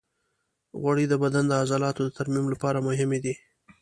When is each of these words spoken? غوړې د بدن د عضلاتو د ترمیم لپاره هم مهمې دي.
غوړې 0.81 1.05
د 1.09 1.13
بدن 1.23 1.43
د 1.47 1.53
عضلاتو 1.61 2.01
د 2.05 2.09
ترمیم 2.17 2.45
لپاره 2.53 2.77
هم 2.81 2.85
مهمې 2.89 3.19
دي. 3.25 3.33